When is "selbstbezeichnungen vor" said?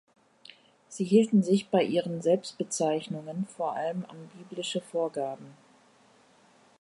2.23-3.75